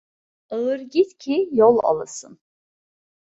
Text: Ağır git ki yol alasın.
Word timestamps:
Ağır 0.55 0.79
git 0.79 1.17
ki 1.17 1.49
yol 1.51 1.79
alasın. 1.83 2.39